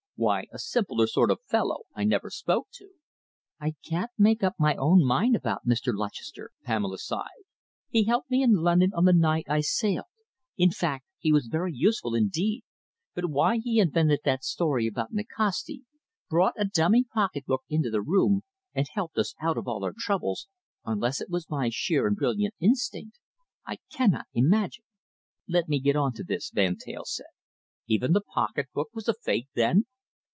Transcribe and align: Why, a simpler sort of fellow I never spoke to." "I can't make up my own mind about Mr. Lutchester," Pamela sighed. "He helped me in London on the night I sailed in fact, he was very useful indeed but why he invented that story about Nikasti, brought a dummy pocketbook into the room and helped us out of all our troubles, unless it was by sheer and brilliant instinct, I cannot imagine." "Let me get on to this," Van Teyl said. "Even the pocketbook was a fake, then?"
Why, 0.17 0.45
a 0.53 0.59
simpler 0.59 1.07
sort 1.07 1.31
of 1.31 1.39
fellow 1.49 1.79
I 1.95 2.03
never 2.03 2.29
spoke 2.29 2.67
to." 2.73 2.89
"I 3.59 3.73
can't 3.83 4.11
make 4.19 4.43
up 4.43 4.53
my 4.59 4.75
own 4.75 5.03
mind 5.03 5.35
about 5.35 5.65
Mr. 5.65 5.91
Lutchester," 5.95 6.51
Pamela 6.63 6.99
sighed. 6.99 7.45
"He 7.89 8.03
helped 8.03 8.29
me 8.29 8.43
in 8.43 8.53
London 8.53 8.91
on 8.93 9.05
the 9.05 9.13
night 9.13 9.45
I 9.49 9.61
sailed 9.61 10.05
in 10.57 10.69
fact, 10.69 11.05
he 11.17 11.31
was 11.31 11.47
very 11.47 11.73
useful 11.75 12.13
indeed 12.13 12.61
but 13.15 13.31
why 13.31 13.57
he 13.57 13.79
invented 13.79 14.19
that 14.23 14.43
story 14.43 14.85
about 14.85 15.11
Nikasti, 15.11 15.85
brought 16.29 16.53
a 16.55 16.65
dummy 16.65 17.03
pocketbook 17.11 17.63
into 17.67 17.89
the 17.89 18.03
room 18.03 18.41
and 18.75 18.85
helped 18.93 19.17
us 19.17 19.33
out 19.41 19.57
of 19.57 19.67
all 19.67 19.83
our 19.83 19.93
troubles, 19.97 20.47
unless 20.85 21.19
it 21.19 21.31
was 21.31 21.47
by 21.47 21.69
sheer 21.71 22.05
and 22.05 22.15
brilliant 22.15 22.53
instinct, 22.59 23.17
I 23.65 23.79
cannot 23.91 24.27
imagine." 24.35 24.83
"Let 25.47 25.67
me 25.67 25.79
get 25.79 25.95
on 25.95 26.13
to 26.13 26.23
this," 26.23 26.51
Van 26.53 26.75
Teyl 26.77 27.05
said. 27.05 27.25
"Even 27.87 28.11
the 28.11 28.21
pocketbook 28.21 28.89
was 28.93 29.07
a 29.09 29.15
fake, 29.15 29.47
then?" 29.55 29.87